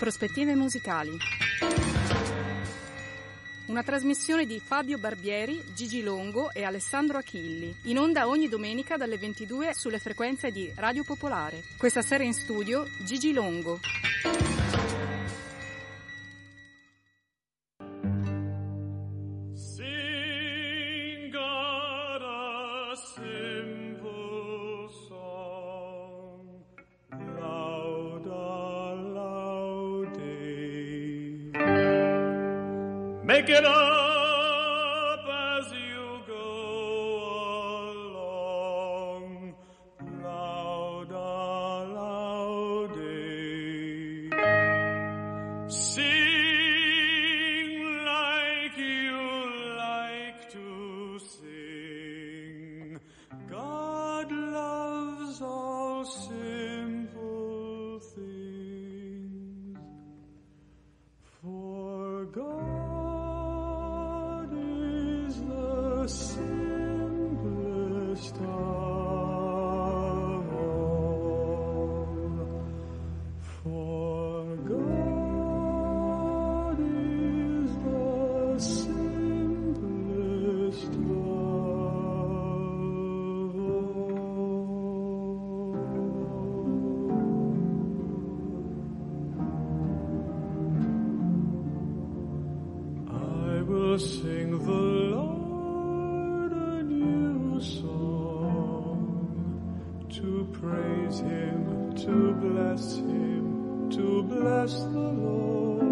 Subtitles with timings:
[0.00, 1.14] Prospettive musicali.
[3.66, 9.18] Una trasmissione di Fabio Barbieri, Gigi Longo e Alessandro Achilli, in onda ogni domenica dalle
[9.18, 11.62] 22 sulle frequenze di Radio Popolare.
[11.76, 13.78] Questa sera in studio Gigi Longo.
[101.10, 105.82] praise him, to bless him, to bless the Lord.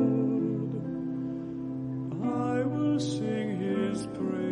[2.23, 4.48] I will sing his praise.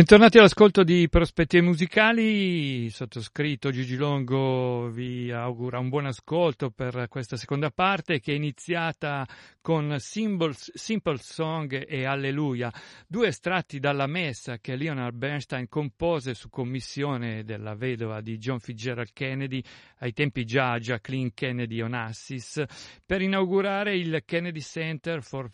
[0.00, 7.36] Bentornati all'ascolto di Prospettive Musicali, sottoscritto Gigi Longo vi augura un buon ascolto per questa
[7.36, 9.28] seconda parte che è iniziata
[9.60, 12.72] con Symbols, Simple Song e Alleluia,
[13.06, 19.10] due estratti dalla messa che Leonard Bernstein compose su commissione della vedova di John Fitzgerald
[19.12, 19.62] Kennedy,
[19.98, 22.64] ai tempi già Jacqueline Kennedy Onassis,
[23.04, 25.50] per inaugurare il Kennedy Center for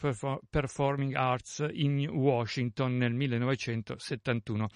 [0.49, 4.36] Performing Arts in Washington nel 1970.
[4.41, 4.69] 71.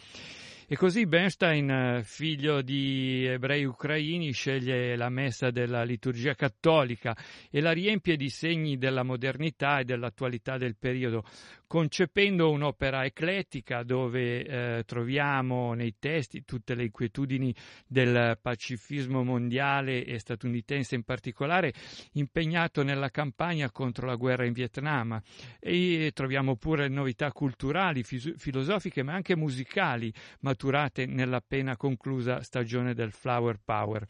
[0.72, 7.16] E così Bernstein, figlio di ebrei ucraini, sceglie la messa della liturgia cattolica
[7.50, 11.24] e la riempie di segni della modernità e dell'attualità del periodo,
[11.66, 17.52] concependo un'opera eclettica dove eh, troviamo nei testi tutte le inquietudini
[17.84, 21.72] del pacifismo mondiale e statunitense in particolare,
[22.12, 25.20] impegnato nella campagna contro la guerra in Vietnam.
[25.58, 30.12] E troviamo pure novità culturali, filosofiche ma anche musicali
[30.60, 34.06] maturate nella appena conclusa stagione del Flower Power.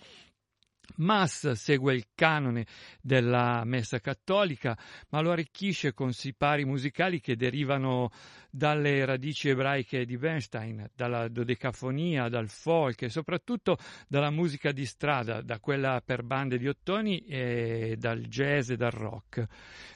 [0.97, 2.67] Mass segue il canone
[3.01, 4.77] della messa cattolica,
[5.11, 8.11] ma lo arricchisce con sipari musicali che derivano
[8.51, 15.43] dalle radici ebraiche di Bernstein, dalla dodecafonia, dal folk e soprattutto dalla musica di strada,
[15.43, 19.47] da quella per bande di ottoni e dal jazz e dal rock.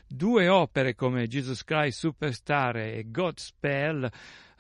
[0.07, 4.09] Due opere come Jesus Christ Superstar e Godspell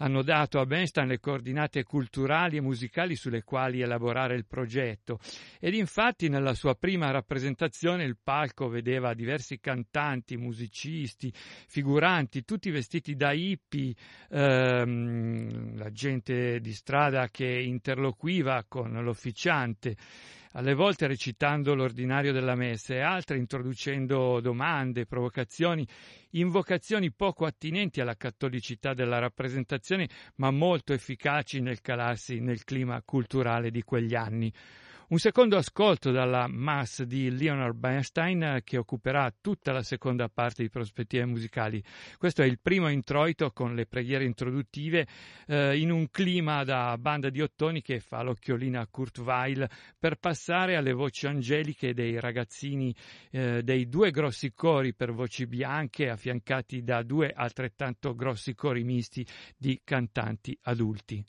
[0.04, 5.18] hanno dato a Bernstein le coordinate culturali e musicali sulle quali elaborare il progetto.
[5.58, 13.16] Ed infatti nella sua prima rappresentazione il palco vedeva diversi cantanti, musicisti, figuranti, tutti vestiti
[13.16, 13.94] da hippie,
[14.28, 19.96] ehm, la gente di strada che interloquiva con l'officiante
[20.56, 25.86] alle volte recitando l'ordinario della messa e altre introducendo domande, provocazioni,
[26.30, 33.70] invocazioni poco attinenti alla cattolicità della rappresentazione, ma molto efficaci nel calarsi nel clima culturale
[33.70, 34.52] di quegli anni.
[35.14, 40.64] Un secondo ascolto dalla Mass di Leonard Bernstein eh, che occuperà tutta la seconda parte
[40.64, 41.81] di prospettive musicali.
[42.19, 45.06] Questo è il primo introito con le preghiere introduttive
[45.46, 49.64] eh, in un clima da banda di ottoni che fa l'occhiolina a Kurt Weill
[49.96, 52.92] per passare alle voci angeliche dei ragazzini
[53.30, 59.25] eh, dei due grossi cori per voci bianche affiancati da due altrettanto grossi cori misti
[59.56, 61.25] di cantanti adulti.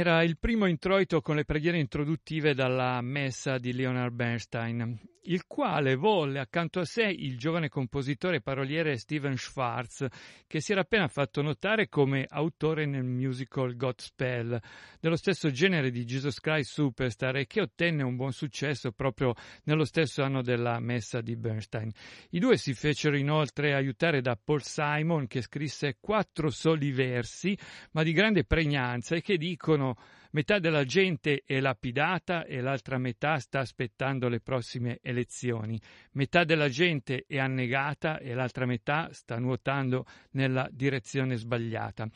[0.00, 5.96] Era il primo introito con le preghiere introduttive dalla messa di Leonard Bernstein, il quale
[5.96, 10.06] volle accanto a sé il giovane compositore e paroliere Steven Schwartz,
[10.46, 14.58] che si era appena fatto notare come autore nel musical Godspell,
[15.00, 19.34] dello stesso genere di Jesus Christ Superstar e che ottenne un buon successo proprio
[19.64, 21.90] nello stesso anno della messa di Bernstein.
[22.30, 27.56] I due si fecero inoltre aiutare da Paul Simon, che scrisse quattro soli versi,
[27.92, 29.96] ma di grande pregnanza e che dicono
[30.32, 35.80] Metà della gente è lapidata e l'altra metà sta aspettando le prossime elezioni.
[36.12, 42.08] Metà della gente è annegata e l'altra metà sta nuotando nella direzione sbagliata.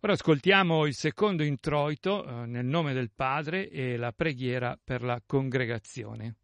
[0.00, 5.22] Ora ascoltiamo il secondo introito eh, nel nome del Padre e la preghiera per la
[5.24, 6.34] congregazione.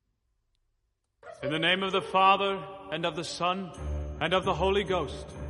[1.42, 2.56] In the name of the Father
[2.92, 3.68] and of the Son
[4.18, 5.47] and of the Holy Ghost.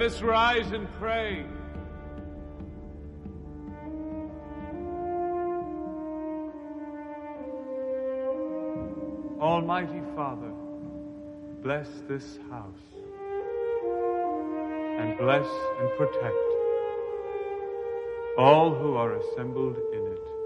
[0.00, 1.44] Let us rise and pray.
[9.38, 10.52] Almighty Father,
[11.62, 12.72] bless this house
[15.00, 15.46] and bless
[15.80, 16.34] and protect
[18.38, 20.39] all who are assembled in it.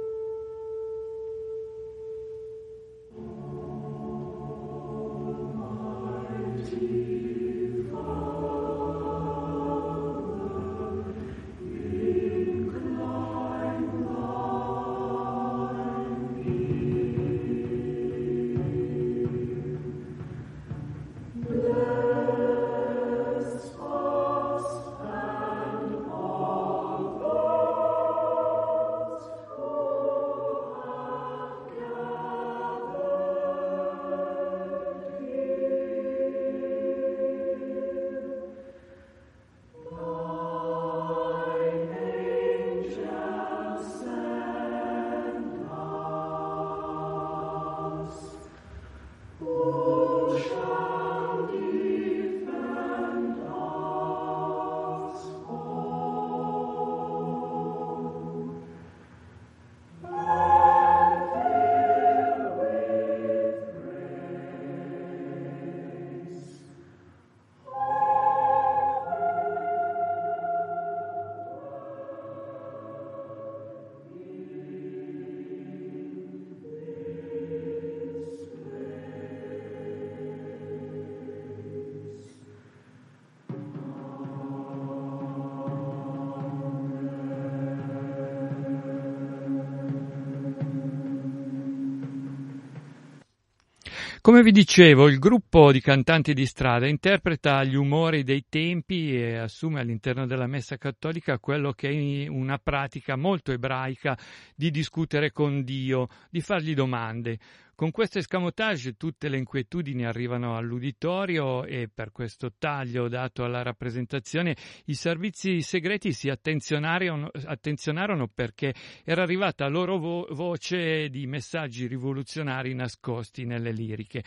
[94.35, 99.37] Come vi dicevo, il gruppo di cantanti di strada interpreta gli umori dei tempi e
[99.37, 104.19] assume all'interno della messa cattolica quello che è una pratica molto ebraica
[104.57, 107.39] di discutere con Dio, di fargli domande.
[107.77, 114.55] Con questo escamotage tutte le inquietudini arrivano all'uditorio e per questo taglio dato alla rappresentazione
[114.87, 122.75] i servizi segreti si attenzionarono, attenzionarono perché era arrivata loro vo- voce di messaggi rivoluzionari
[122.75, 124.23] nascosti nelle liriche.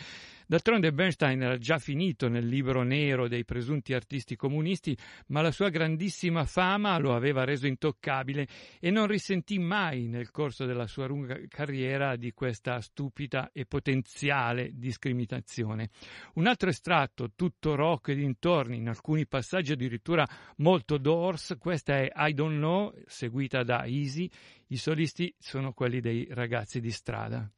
[0.49, 5.67] D'altronde Bernstein era già finito nel libro nero dei presunti artisti comunisti, ma la sua
[5.67, 8.47] grandissima fama lo aveva reso intoccabile
[8.79, 14.71] e non risentì mai nel corso della sua lunga carriera di questa stupida e potenziale
[14.73, 15.89] discriminazione.
[16.35, 20.25] Un altro estratto, tutto rock e dintorni, in alcuni passaggi addirittura
[20.57, 24.29] molto Doors, questa è I Don't Know, seguita da Easy,
[24.67, 27.51] i solisti sono quelli dei ragazzi di strada.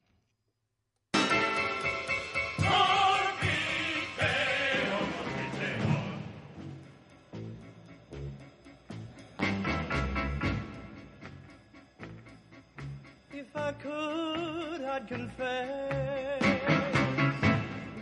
[13.80, 16.42] Could, I'd confess,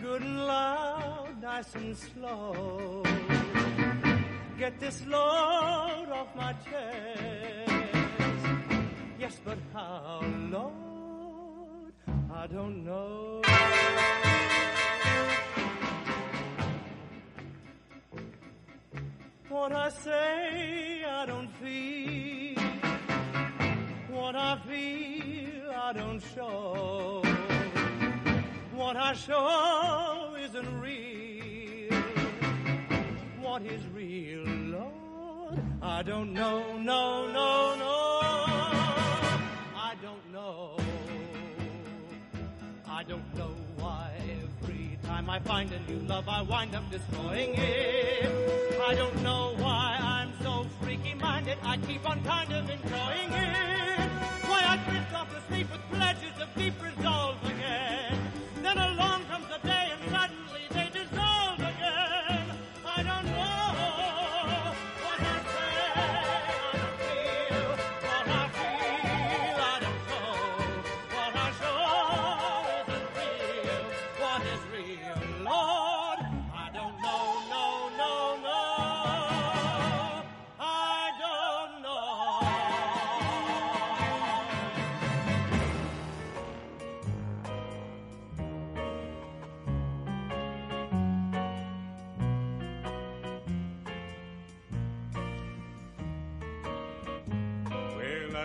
[0.02, 3.04] good and loud, nice and slow.
[4.58, 7.72] Get this load off my chest.
[9.20, 11.94] Yes, but how, Lord?
[12.34, 13.42] I don't know.
[19.50, 22.62] What I say, I don't feel.
[24.10, 25.57] What I feel,
[25.88, 27.24] I don't show.
[28.76, 31.94] What I show isn't real.
[33.40, 35.60] What is real, Lord?
[35.82, 38.20] I don't know, no, no, no.
[39.78, 40.76] I don't know.
[42.86, 47.54] I don't know why every time I find a new love, I wind up destroying
[47.56, 48.30] it.
[48.86, 53.97] I don't know why I'm so freaky minded, I keep on kind of enjoying it.
[55.48, 58.18] Sleep with pleasures of deep resolve again.
[58.62, 59.17] Then along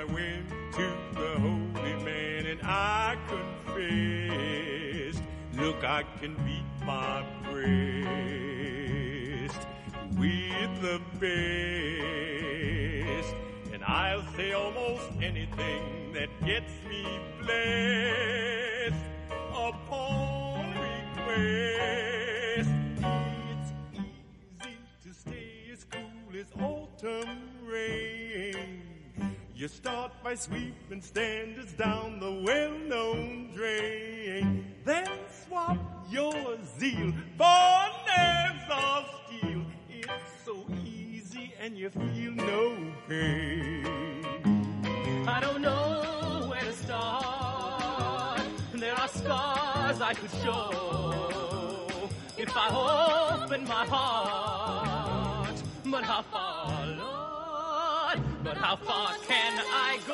[0.03, 5.23] I went to the holy man and I confessed,
[5.55, 7.63] look, I can beat my breast
[10.19, 11.31] with the best,
[13.73, 17.07] and I'll say almost anything that gets me
[17.41, 18.32] blessed
[30.33, 34.65] by sweeping standards down the well-known drain.
[34.83, 35.07] Then
[35.45, 35.77] swap
[36.11, 39.63] your zeal for nerves of steel.
[39.91, 42.75] It's so easy and you feel no
[43.07, 43.85] pain.
[45.29, 48.41] I don't know where to start.
[48.73, 55.63] There are scars I could show if I open my heart.
[55.85, 57.23] But how far, Lord?
[58.43, 60.12] But how far can I go?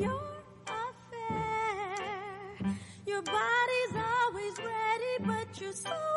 [0.00, 0.20] Your.
[3.06, 6.13] Your body's always ready, but your soul's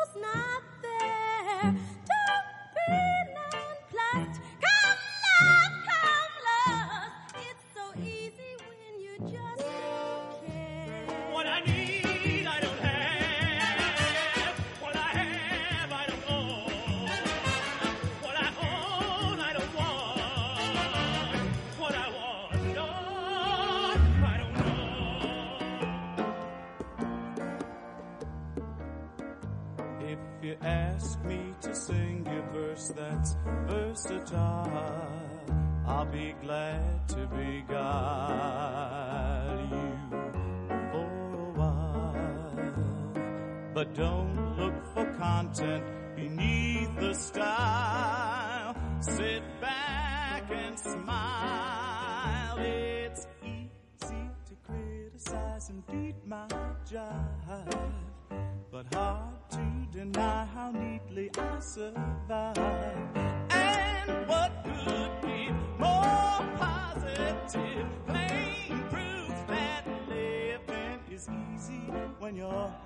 [43.94, 45.84] don't look for content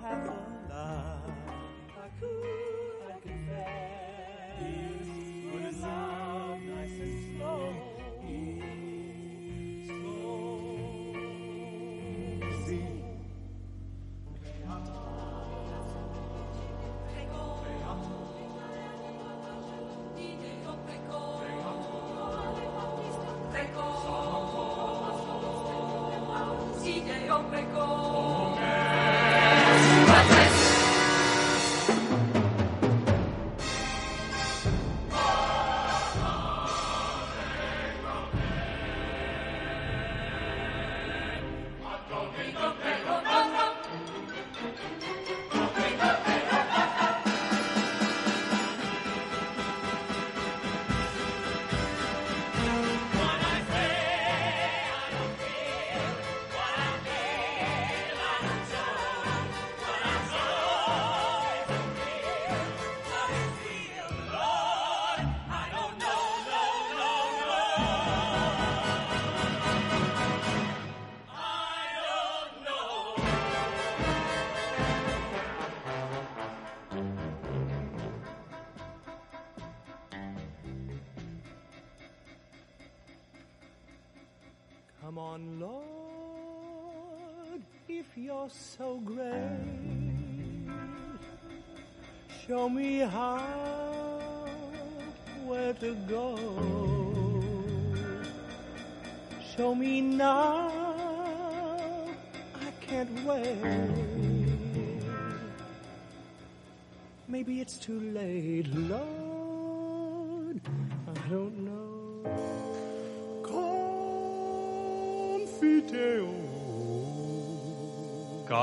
[0.01, 0.29] Have a
[0.69, 1.33] love
[1.89, 5.07] I could I confess is
[5.51, 7.61] what is love nice and slow
[8.29, 10.33] is slow.
[12.65, 12.83] See,
[27.53, 28.42] Prego.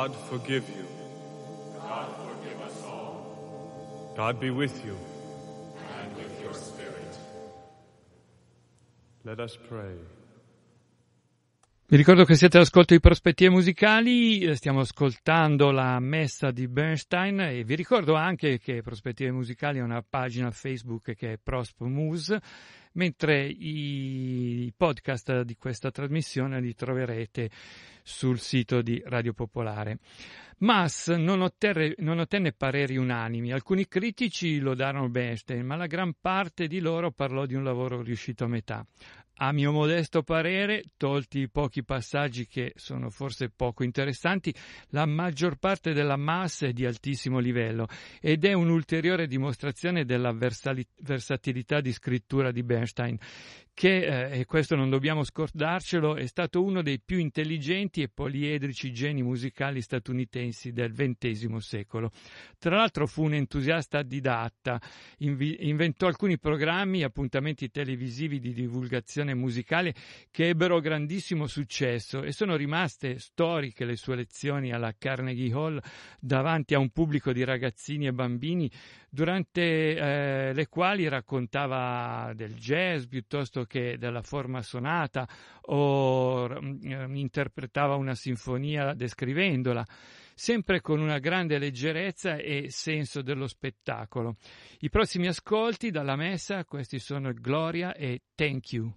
[0.01, 0.87] God forgive you.
[1.79, 4.15] God forgive us all.
[4.17, 4.97] God be with you.
[6.01, 7.19] And with your spirit.
[9.25, 9.99] Let us pray.
[11.87, 17.41] Vi ricordo che siete all'ascolto di Prospettive Musicali, eh, stiamo ascoltando la messa di Bernstein
[17.41, 22.41] e vi ricordo anche che Prospettive Musicali ha una pagina Facebook che è Prospo Muse,
[22.93, 27.51] mentre i podcast di questa trasmissione li troverete
[28.11, 29.99] sul sito di Radio Popolare.
[30.59, 36.67] Mass non, otterre, non ottenne pareri unanimi, alcuni critici lodarono Bernstein, ma la gran parte
[36.67, 38.85] di loro parlò di un lavoro riuscito a metà.
[39.43, 44.55] A mio modesto parere, tolti i pochi passaggi che sono forse poco interessanti,
[44.89, 47.87] la maggior parte della massa è di altissimo livello
[48.21, 53.17] ed è un'ulteriore dimostrazione della versatilità di scrittura di Bernstein,
[53.81, 58.93] che, eh, e questo non dobbiamo scordarcelo, è stato uno dei più intelligenti e poliedrici
[58.93, 62.11] geni musicali statunitensi del XX secolo.
[62.59, 64.79] Tra l'altro fu un entusiasta didatta,
[65.21, 69.95] invi- inventò alcuni programmi e appuntamenti televisivi di divulgazione musicale
[70.31, 75.81] che ebbero grandissimo successo e sono rimaste storiche le sue lezioni alla Carnegie Hall
[76.21, 78.71] davanti a un pubblico di ragazzini e bambini
[79.09, 85.29] durante eh, le quali raccontava del jazz piuttosto che della forma sonata
[85.67, 89.87] o eh, interpretava una sinfonia descrivendola
[90.35, 94.37] sempre con una grande leggerezza e senso dello spettacolo.
[94.81, 98.93] I prossimi ascolti dalla messa, questi sono Gloria e Thank You.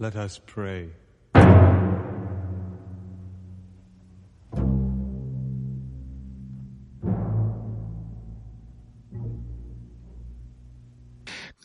[0.00, 0.90] Let us pray.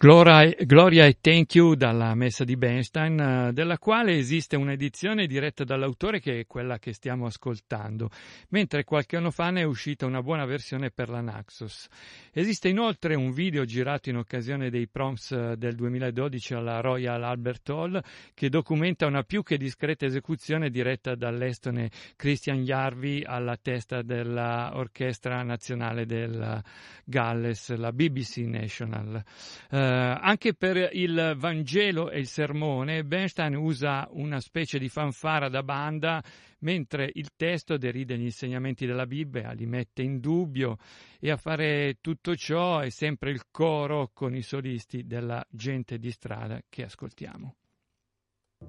[0.03, 5.63] Gloria, Gloria e Thank You dalla messa di Bernstein, eh, della quale esiste un'edizione diretta
[5.63, 8.09] dall'autore che è quella che stiamo ascoltando,
[8.49, 11.87] mentre qualche anno fa ne è uscita una buona versione per la Naxos.
[12.33, 17.69] Esiste inoltre un video girato in occasione dei proms eh, del 2012 alla Royal Albert
[17.69, 25.43] Hall che documenta una più che discreta esecuzione diretta dall'estone Christian Jarvi alla testa dell'Orchestra
[25.43, 26.61] Nazionale del
[27.05, 29.23] Galles, la BBC National.
[29.69, 35.63] Eh, anche per il Vangelo e il sermone, Bernstein usa una specie di fanfara da
[35.63, 36.23] banda,
[36.59, 40.77] mentre il testo deride gli insegnamenti della Bibbia, li mette in dubbio
[41.19, 46.11] e a fare tutto ciò è sempre il coro con i solisti della gente di
[46.11, 47.55] strada che ascoltiamo.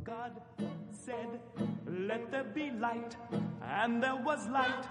[0.02, 0.42] God
[0.90, 1.40] said,
[1.86, 3.16] Let there be light,
[3.60, 4.84] and there was light.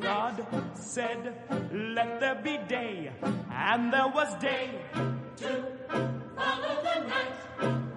[0.00, 1.34] God said,
[1.72, 3.10] Let there be day,
[3.50, 4.80] and there was day.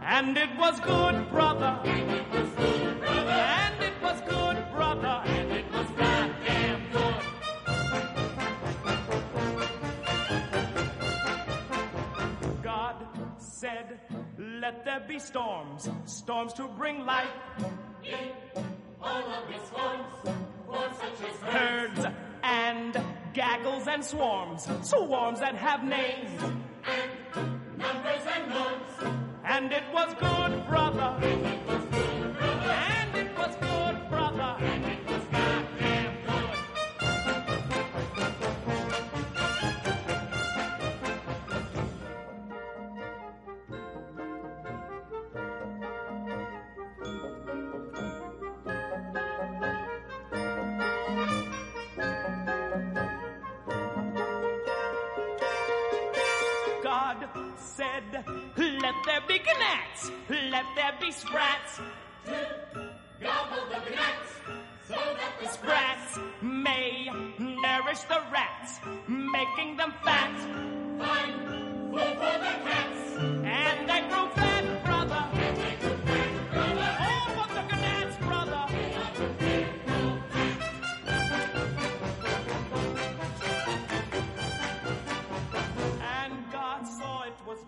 [0.02, 1.80] And it was good, brother.
[1.84, 3.32] And it was good, brother.
[3.32, 5.22] And it was good, brother.
[5.26, 7.24] And it was goddamn good.
[12.64, 13.08] God
[13.40, 14.00] said,
[14.38, 17.28] Let there be storms, storms to bring light.
[21.42, 22.06] Herds
[22.44, 23.00] and
[23.34, 26.42] gaggles and swarms, swarms that have names.
[26.42, 29.20] And numbers and notes.
[29.44, 31.85] And it was good, brother.
[60.30, 61.80] Let there be sprats.
[63.22, 64.32] Gobble the gnats,
[64.88, 70.36] so that the sprats may nourish the rats, making them fat.
[71.00, 73.02] Fine food for the cats.
[73.18, 75.24] And they grow fat, brother.
[75.34, 76.90] And they grow fat, brother.
[77.00, 78.64] Oh, but the gnats, brother.
[86.18, 87.60] And God saw it was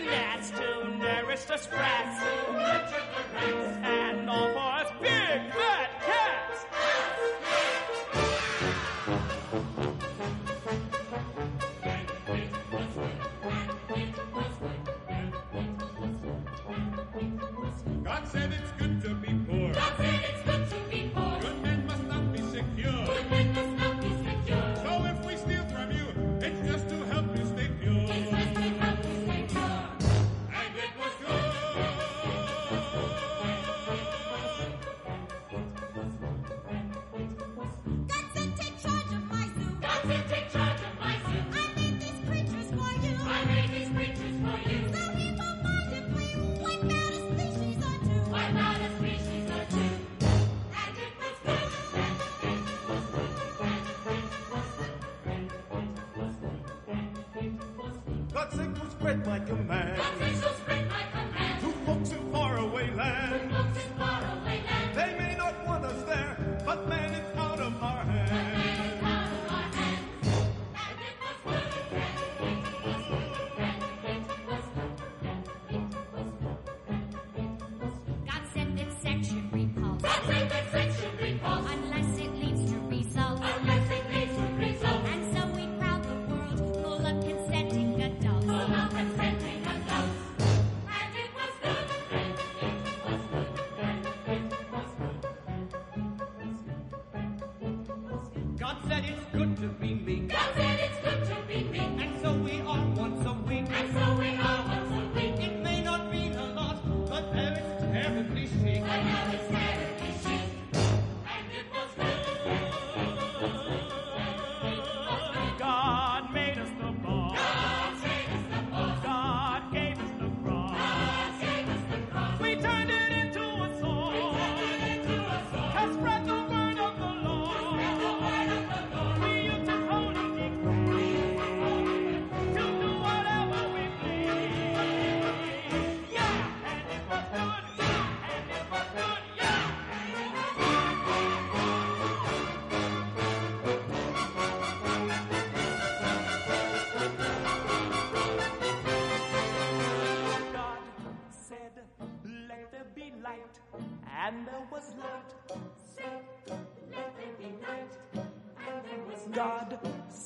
[0.00, 2.22] Created Gnats to nourish the sprats.
[2.22, 3.78] To nurture the rats.
[3.82, 4.69] And all for
[99.10, 100.16] it's good to be me.
[100.28, 101.78] God said it's good to be me.
[101.78, 102.89] And so we are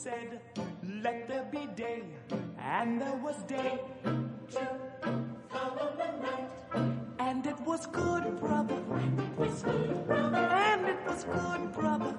[0.04, 0.38] said,
[1.02, 2.02] let there be day,
[2.58, 3.80] and there was day.
[5.50, 6.52] Follow the night.
[7.18, 8.82] And it was good, brother.
[9.18, 10.36] It was good, brother.
[10.36, 12.14] And it was good, brother.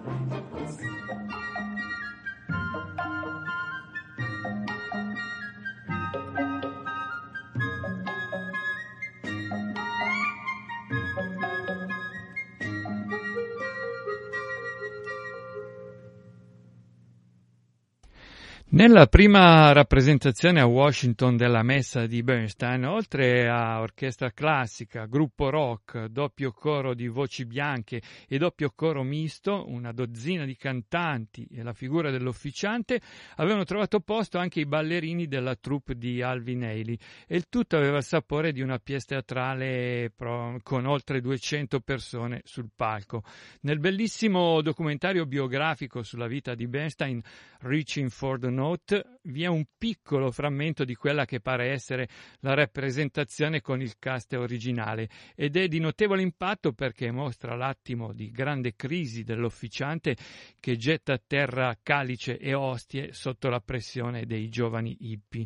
[18.75, 26.07] Nella prima rappresentazione a Washington della messa di Bernstein, oltre a orchestra classica, gruppo rock,
[26.07, 31.71] doppio coro di voci bianche e doppio coro misto, una dozzina di cantanti e la
[31.71, 32.99] figura dell'officiante,
[33.37, 36.97] avevano trovato posto anche i ballerini della troupe di Alvin Ailey
[37.27, 42.67] e il tutto aveva il sapore di una pièce teatrale con oltre 200 persone sul
[42.75, 43.23] palco.
[43.61, 47.21] Nel bellissimo documentario biografico sulla vita di Bernstein,
[47.61, 52.09] Reaching for the Note, vi è un piccolo frammento di quella che pare essere
[52.39, 58.31] la rappresentazione con il cast originale ed è di notevole impatto perché mostra l'attimo di
[58.31, 60.17] grande crisi dell'officiante
[60.59, 65.45] che getta a terra calice e ostie sotto la pressione dei giovani hippie.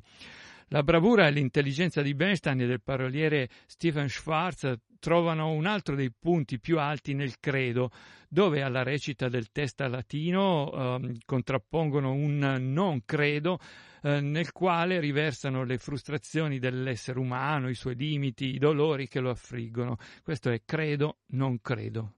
[0.69, 6.11] La bravura e l'intelligenza di Bernstein e del paroliere Stephen Schwartz trovano un altro dei
[6.11, 7.91] punti più alti nel credo,
[8.27, 13.59] dove alla recita del testa latino eh, contrappongono un non credo
[14.01, 19.29] eh, nel quale riversano le frustrazioni dell'essere umano, i suoi limiti, i dolori che lo
[19.29, 19.97] affliggono.
[20.23, 22.13] Questo è credo, non credo.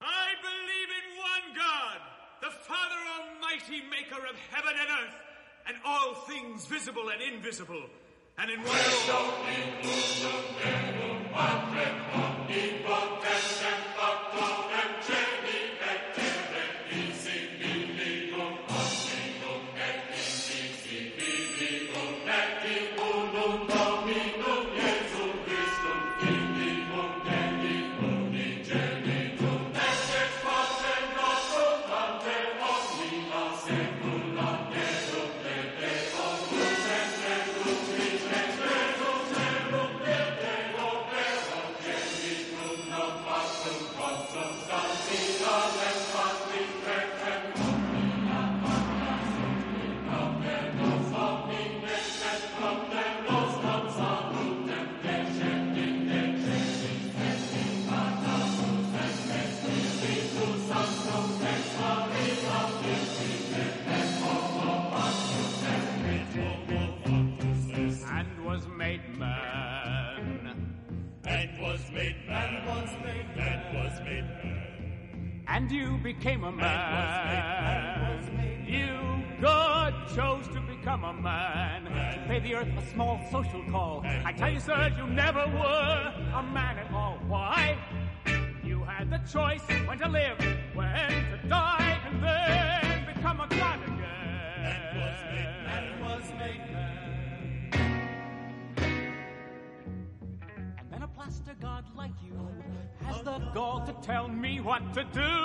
[0.00, 2.00] I believe in one God,
[2.40, 5.16] the Father Almighty, maker of heaven and earth,
[5.66, 7.88] and all things visible and invisible,
[8.38, 8.76] and in one
[11.36, 12.85] One, three, four, eight.
[76.46, 78.22] A man.
[78.68, 81.84] You, God, chose to become a man.
[81.84, 84.02] To pay the earth a small social call.
[84.04, 87.18] I tell you, sir, you never were a man at all.
[87.26, 87.76] Why?
[88.62, 90.38] You had the choice when to live,
[90.74, 94.06] when to die, and then become a god again.
[96.00, 96.60] Was made.
[100.78, 102.36] And then a plaster god like you
[103.04, 105.35] has the gall to tell me what to do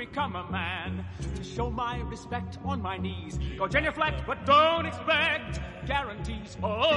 [0.00, 1.04] become a man.
[1.36, 3.38] To show my respect on my knees.
[3.58, 6.56] Go genuflect, but don't expect guarantees.
[6.62, 6.96] Oh,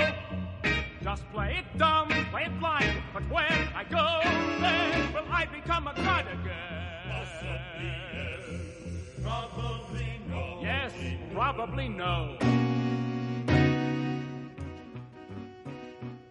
[1.02, 3.04] just play it dumb, play it blind.
[3.14, 4.08] But when I go,
[4.62, 6.84] then will I become a god again?
[9.22, 10.60] Probably no.
[10.62, 10.94] Yes,
[11.34, 12.38] probably no.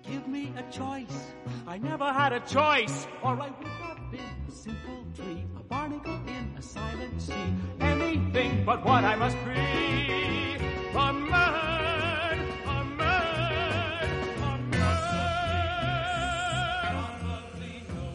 [0.02, 1.32] Give me a choice.
[1.66, 5.51] I never had a choice, or I would have been a simple a
[5.82, 7.52] barnacle in a silent sea.
[7.80, 10.56] Anything but what I must be.
[10.94, 14.08] A man, a man,
[14.44, 15.10] a man.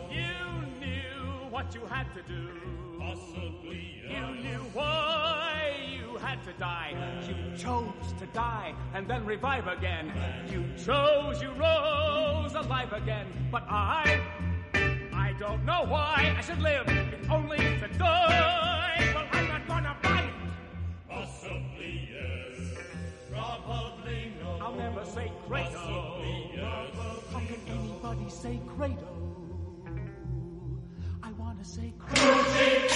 [0.09, 0.39] You
[0.79, 2.47] knew what you had to do.
[2.97, 4.01] Possibly.
[4.15, 6.93] You knew why you had to die.
[7.27, 10.13] You chose to die and then revive again.
[10.49, 13.27] You chose, you rose alive again.
[13.51, 14.21] But I
[15.39, 19.11] don't know why I should live, if only to die.
[19.13, 20.33] Well, I'm not gonna fight.
[21.07, 22.57] Possibly yes,
[23.31, 24.57] probably no.
[24.61, 25.73] I'll never say Kratos.
[25.73, 26.95] Possibly yes.
[27.31, 29.17] How can anybody say Kratos?
[31.21, 32.86] I wanna say Kratos.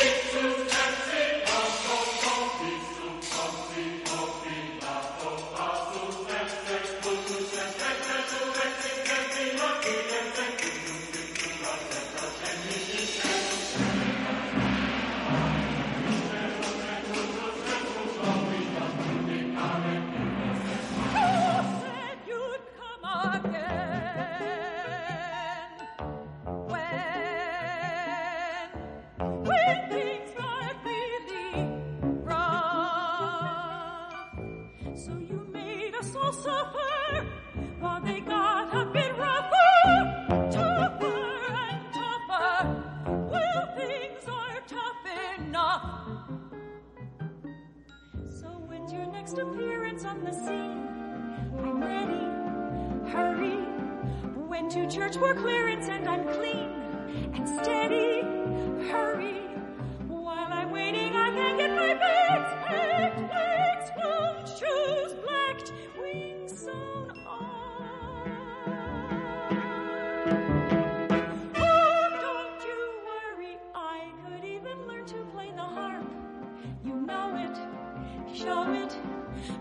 [78.33, 78.95] show it,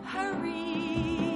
[0.04, 1.29] hurry.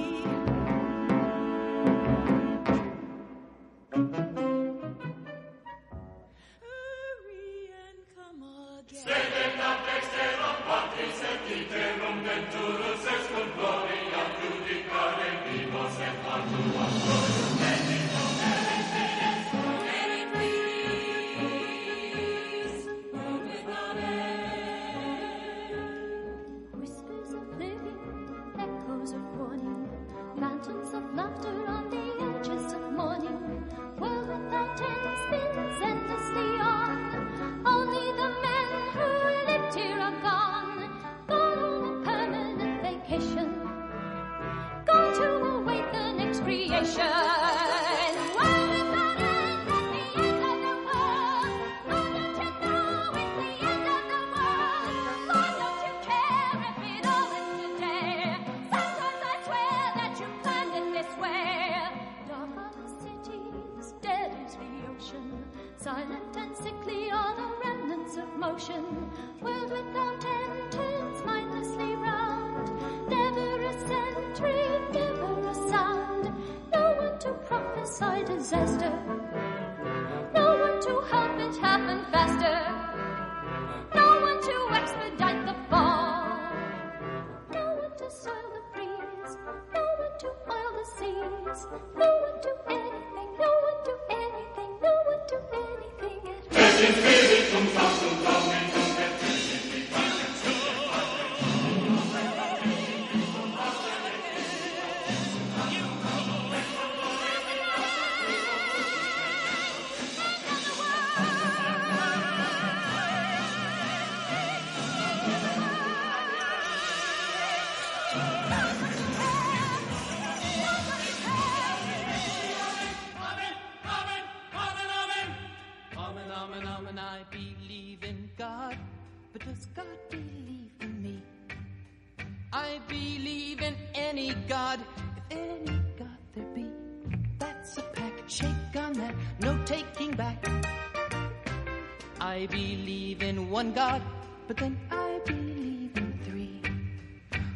[144.47, 146.61] But then I believe in three.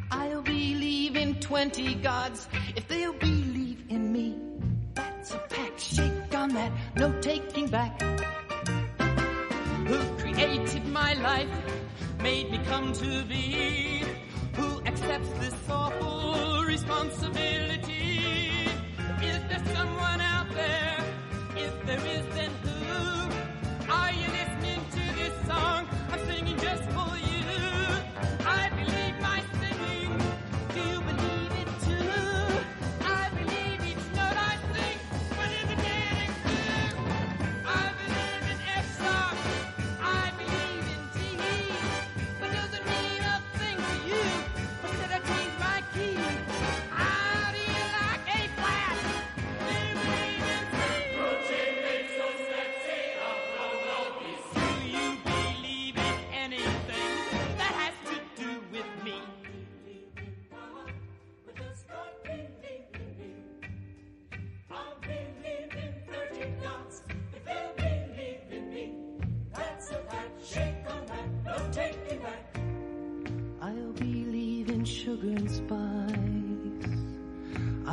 [0.10, 2.48] I'll believe in twenty gods.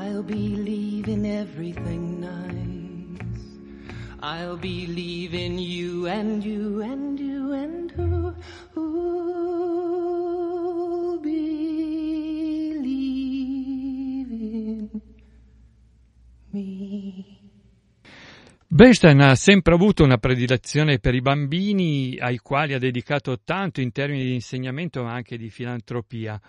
[0.07, 3.19] I'll believe in everything nice.
[4.21, 8.33] I'll believe in you and you and you and who
[8.73, 9.59] who'll
[11.19, 11.91] believe
[14.31, 14.91] in
[16.53, 17.41] me.
[18.69, 23.91] Bernstein ha sempre avuto una predilezione per i bambini ai quali ha dedicato tanto in
[23.91, 26.41] termini di insegnamento ma anche di filantropia.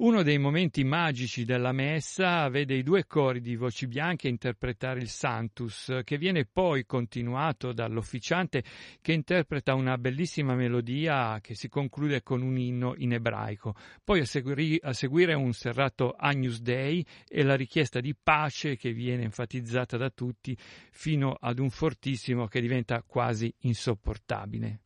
[0.00, 5.10] Uno dei momenti magici della messa vede i due cori di voci bianche interpretare il
[5.10, 8.64] Santus, che viene poi continuato dall'officiante
[9.02, 13.74] che interpreta una bellissima melodia che si conclude con un inno in ebraico.
[14.02, 18.94] Poi a, segui- a seguire un serrato Agnus Dei e la richiesta di pace che
[18.94, 20.56] viene enfatizzata da tutti
[20.92, 24.80] fino ad un fortissimo che diventa quasi insopportabile.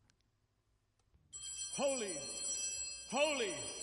[1.76, 2.12] Holy,
[3.10, 3.73] holy,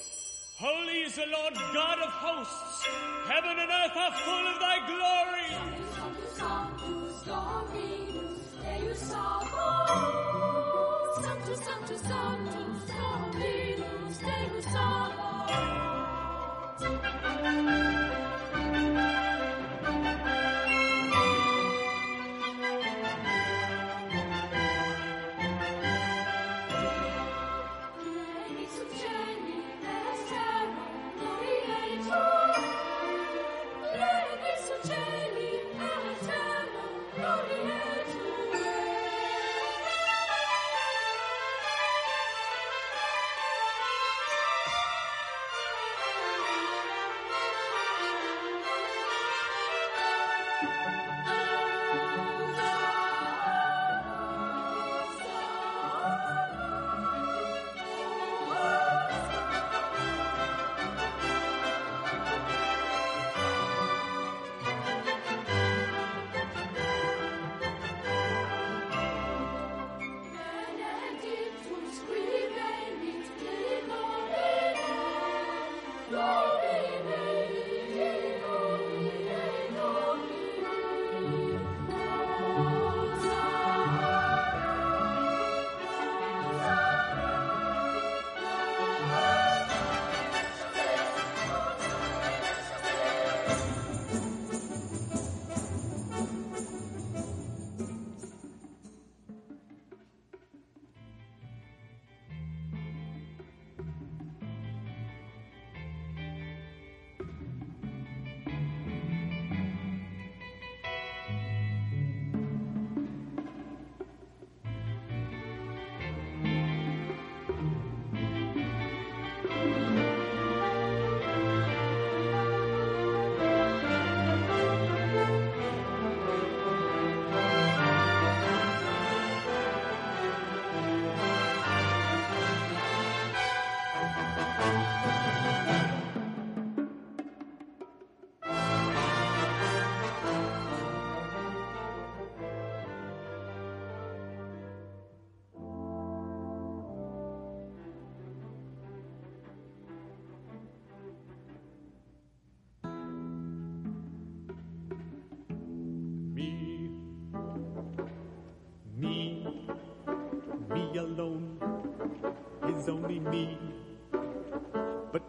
[0.62, 2.86] holy is the Lord God of hosts.
[3.26, 5.52] Heaven and earth are full of thy glory.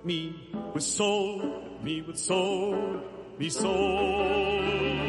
[0.05, 1.43] Me with soul,
[1.83, 3.01] me with soul,
[3.39, 5.03] me soul.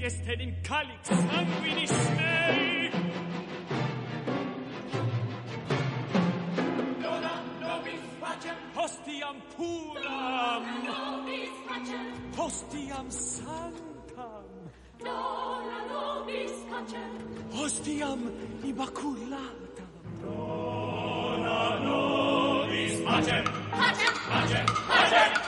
[0.00, 2.90] sic est in calix sanguinis mei.
[7.02, 8.56] Dona nobis facem.
[8.74, 10.62] Hostiam puram.
[10.62, 12.06] Dona nobis facem.
[12.36, 14.44] Hostiam sanctam.
[14.98, 17.10] Dona nobis facem.
[17.52, 18.20] Hostiam
[18.64, 19.88] immaculatam.
[20.22, 23.44] Dona nobis facem.
[23.70, 24.14] Facem.
[24.28, 24.66] Facem.
[24.66, 25.45] Facem.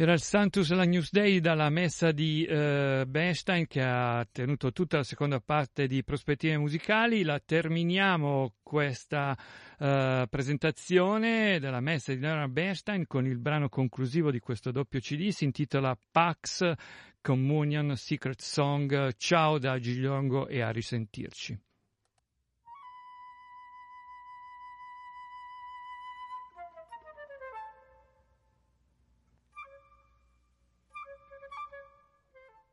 [0.00, 5.02] Era il Santus Lagnus Dei dalla messa di eh, Bernstein che ha tenuto tutta la
[5.02, 7.22] seconda parte di prospettive musicali.
[7.22, 9.36] La terminiamo questa
[9.78, 15.28] eh, presentazione della messa di Leonard Bernstein con il brano conclusivo di questo doppio CD.
[15.28, 16.72] Si intitola Pax
[17.20, 19.14] Communion Secret Song.
[19.18, 21.69] Ciao da Gigliongo e a risentirci.